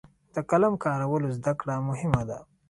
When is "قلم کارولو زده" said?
0.49-1.53